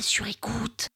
[0.00, 0.88] Sur écoute.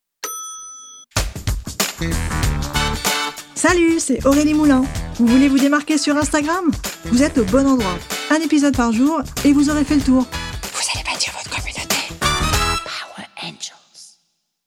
[3.55, 4.83] Salut, c'est Aurélie Moulin.
[5.15, 6.71] Vous voulez vous démarquer sur Instagram?
[7.05, 7.97] Vous êtes au bon endroit.
[8.29, 10.23] Un épisode par jour et vous aurez fait le tour.
[10.23, 11.95] Vous allez bâtir votre communauté.
[12.19, 14.17] Power Angels.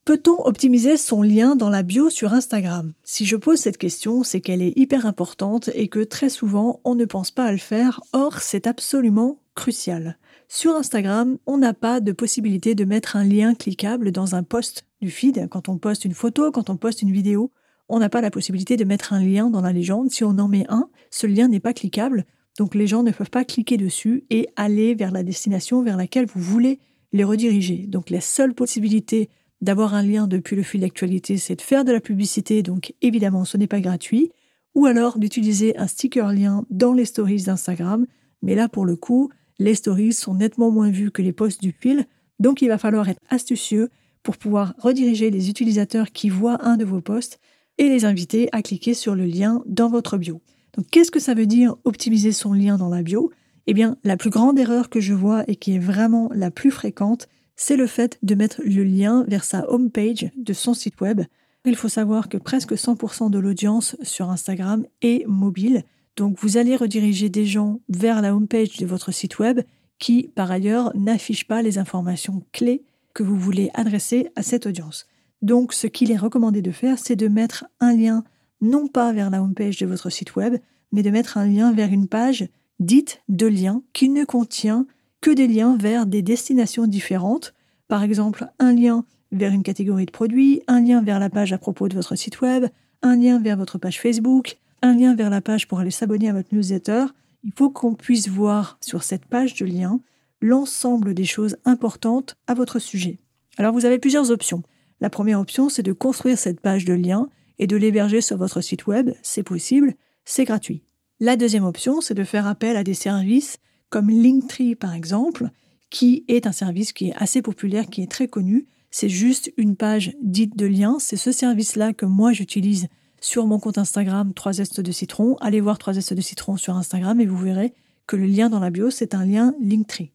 [0.05, 2.93] Peut-on optimiser son lien dans la bio sur Instagram?
[3.05, 6.95] Si je pose cette question, c'est qu'elle est hyper importante et que très souvent on
[6.95, 10.19] ne pense pas à le faire, or c'est absolument crucial.
[10.49, 14.85] Sur Instagram, on n'a pas de possibilité de mettre un lien cliquable dans un post
[15.01, 15.49] du feed.
[15.49, 17.51] Quand on poste une photo, quand on poste une vidéo,
[17.89, 20.11] on n'a pas la possibilité de mettre un lien dans la légende.
[20.11, 22.25] Si on en met un, ce lien n'est pas cliquable.
[22.59, 26.27] Donc les gens ne peuvent pas cliquer dessus et aller vers la destination vers laquelle
[26.27, 26.79] vous voulez
[27.13, 27.87] les rediriger.
[27.89, 29.29] Donc la seule possibilité
[29.61, 32.63] d'avoir un lien depuis le fil d'actualité, c'est de faire de la publicité.
[32.63, 34.31] Donc évidemment, ce n'est pas gratuit.
[34.75, 38.07] Ou alors d'utiliser un sticker lien dans les stories d'Instagram.
[38.43, 41.73] Mais là, pour le coup, les stories sont nettement moins vues que les posts du
[41.73, 42.07] fil,
[42.39, 43.89] donc il va falloir être astucieux
[44.23, 47.39] pour pouvoir rediriger les utilisateurs qui voient un de vos posts
[47.79, 50.41] et les inviter à cliquer sur le lien dans votre bio.
[50.77, 53.31] Donc qu'est-ce que ça veut dire optimiser son lien dans la bio?
[53.67, 56.71] Eh bien, la plus grande erreur que je vois et qui est vraiment la plus
[56.71, 61.23] fréquente, c'est le fait de mettre le lien vers sa homepage de son site web.
[61.65, 65.85] Il faut savoir que presque 100% de l'audience sur Instagram est mobile
[66.17, 69.61] donc vous allez rediriger des gens vers la homepage de votre site web
[69.99, 72.83] qui, par ailleurs, n'affiche pas les informations clés
[73.15, 75.07] que vous voulez adresser à cette audience.
[75.43, 78.25] Donc ce qu'il est recommandé de faire, c'est de mettre un lien
[78.61, 80.57] non pas vers la homepage de votre site web,
[80.93, 82.49] mais de mettre un lien vers une page
[82.81, 84.87] dite de lien qui ne contient
[85.21, 87.55] que des liens vers des destinations différentes.
[87.89, 91.59] Par exemple, un lien vers une catégorie de produits, un lien vers la page à
[91.59, 92.67] propos de votre site web,
[93.03, 96.35] un lien vers votre page Facebook, un lien vers la page pour aller s'abonner à
[96.35, 97.07] votre newsletter,
[97.43, 99.99] il faut qu'on puisse voir sur cette page de lien
[100.43, 103.19] l'ensemble des choses importantes à votre sujet.
[103.57, 104.63] Alors vous avez plusieurs options.
[105.01, 107.29] La première option, c'est de construire cette page de lien
[107.59, 109.11] et de l'héberger sur votre site web.
[109.23, 109.95] C'est possible,
[110.27, 110.83] c'est gratuit.
[111.19, 113.57] La deuxième option, c'est de faire appel à des services
[113.89, 115.49] comme Linktree par exemple,
[115.89, 118.67] qui est un service qui est assez populaire, qui est très connu.
[118.91, 120.99] C'est juste une page dite de lien.
[120.99, 122.89] C'est ce service-là que moi j'utilise
[123.25, 125.37] sur mon compte Instagram 3 Est de Citron.
[125.41, 127.73] Allez voir 3 Est de Citron sur Instagram et vous verrez
[128.07, 130.13] que le lien dans la bio, c'est un lien Linktree.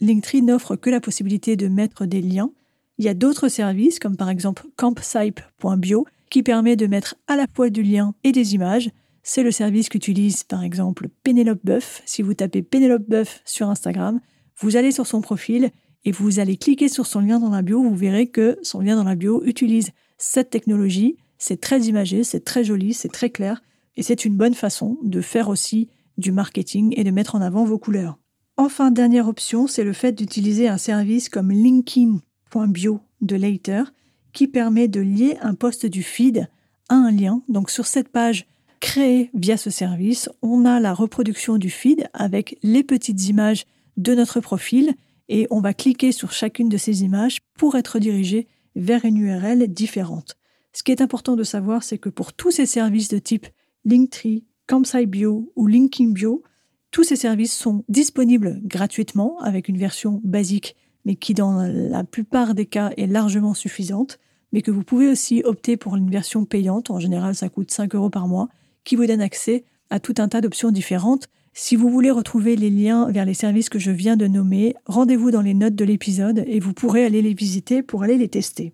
[0.00, 2.50] Linktree n'offre que la possibilité de mettre des liens.
[2.98, 7.46] Il y a d'autres services, comme par exemple campsite.bio, qui permet de mettre à la
[7.54, 8.90] fois du lien et des images.
[9.22, 12.02] C'est le service qu'utilise par exemple Pénélope Boeuf.
[12.04, 14.20] Si vous tapez Pénélope Boeuf sur Instagram,
[14.58, 15.70] vous allez sur son profil
[16.04, 17.80] et vous allez cliquer sur son lien dans la bio.
[17.80, 22.44] Vous verrez que son lien dans la bio utilise cette technologie c'est très imagé, c'est
[22.44, 23.62] très joli, c'est très clair,
[23.96, 27.64] et c'est une bonne façon de faire aussi du marketing et de mettre en avant
[27.64, 28.18] vos couleurs.
[28.56, 33.84] Enfin, dernière option, c'est le fait d'utiliser un service comme linkin.bio de Later
[34.32, 36.48] qui permet de lier un poste du feed
[36.88, 37.42] à un lien.
[37.48, 38.46] Donc sur cette page
[38.80, 43.64] créée via ce service, on a la reproduction du feed avec les petites images
[43.96, 44.94] de notre profil
[45.28, 48.46] et on va cliquer sur chacune de ces images pour être dirigé
[48.76, 50.36] vers une URL différente.
[50.72, 53.46] Ce qui est important de savoir, c'est que pour tous ces services de type
[53.84, 56.42] Linktree, Campsite Bio ou Linking Bio,
[56.90, 62.54] tous ces services sont disponibles gratuitement avec une version basique, mais qui dans la plupart
[62.54, 64.18] des cas est largement suffisante,
[64.52, 67.94] mais que vous pouvez aussi opter pour une version payante, en général ça coûte 5
[67.94, 68.48] euros par mois,
[68.84, 71.28] qui vous donne accès à tout un tas d'options différentes.
[71.52, 75.30] Si vous voulez retrouver les liens vers les services que je viens de nommer, rendez-vous
[75.30, 78.72] dans les notes de l'épisode et vous pourrez aller les visiter pour aller les tester.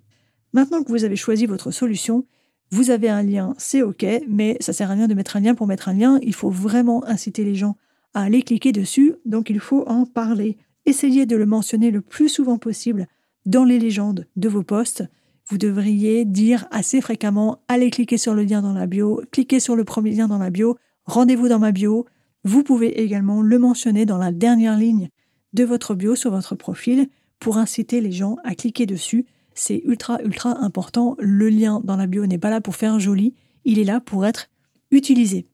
[0.56, 2.24] Maintenant que vous avez choisi votre solution,
[2.70, 5.54] vous avez un lien, c'est OK, mais ça sert à rien de mettre un lien
[5.54, 6.18] pour mettre un lien.
[6.22, 7.76] Il faut vraiment inciter les gens
[8.14, 10.56] à aller cliquer dessus, donc il faut en parler.
[10.86, 13.06] Essayez de le mentionner le plus souvent possible
[13.44, 15.04] dans les légendes de vos posts.
[15.46, 19.76] Vous devriez dire assez fréquemment allez cliquer sur le lien dans la bio, cliquez sur
[19.76, 22.06] le premier lien dans la bio, rendez-vous dans ma bio.
[22.44, 25.10] Vous pouvez également le mentionner dans la dernière ligne
[25.52, 27.08] de votre bio sur votre profil
[27.40, 29.26] pour inciter les gens à cliquer dessus
[29.56, 31.16] c'est ultra, ultra important.
[31.18, 34.24] Le lien dans la bio n'est pas là pour faire joli, il est là pour
[34.24, 34.48] être
[34.92, 35.46] utilisé.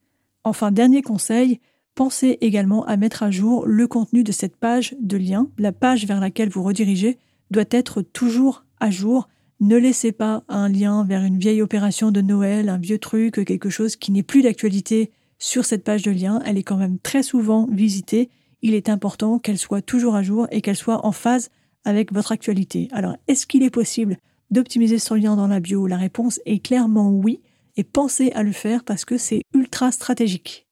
[0.44, 1.60] Enfin, dernier conseil,
[1.94, 6.06] pensez également à mettre à jour le contenu de cette page de lien, la page
[6.06, 7.18] vers laquelle vous redirigez
[7.50, 9.28] doit être toujours à jour.
[9.60, 13.70] Ne laissez pas un lien vers une vieille opération de Noël, un vieux truc, quelque
[13.70, 16.42] chose qui n'est plus d'actualité sur cette page de lien.
[16.44, 18.30] Elle est quand même très souvent visitée.
[18.62, 21.50] Il est important qu'elle soit toujours à jour et qu'elle soit en phase
[21.84, 22.88] avec votre actualité.
[22.92, 24.18] Alors, est-ce qu'il est possible
[24.50, 25.86] d'optimiser son lien dans la bio?
[25.86, 27.40] La réponse est clairement oui.
[27.76, 30.66] Et pensez à le faire parce que c'est ultra stratégique.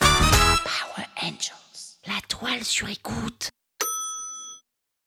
[0.00, 3.50] Power Angels, la toile sur écoute.